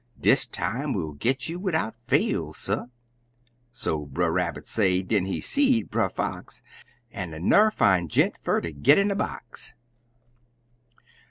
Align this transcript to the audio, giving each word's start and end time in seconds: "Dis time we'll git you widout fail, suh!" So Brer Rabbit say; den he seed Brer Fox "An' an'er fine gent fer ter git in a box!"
"Dis 0.19 0.47
time 0.47 0.93
we'll 0.93 1.11
git 1.13 1.47
you 1.47 1.59
widout 1.59 1.95
fail, 1.95 2.55
suh!" 2.55 2.87
So 3.71 4.07
Brer 4.07 4.31
Rabbit 4.31 4.65
say; 4.65 5.03
den 5.03 5.25
he 5.27 5.39
seed 5.39 5.91
Brer 5.91 6.09
Fox 6.09 6.63
"An' 7.11 7.35
an'er 7.35 7.69
fine 7.69 8.07
gent 8.07 8.35
fer 8.35 8.59
ter 8.61 8.71
git 8.71 8.97
in 8.97 9.11
a 9.11 9.15
box!" 9.15 9.75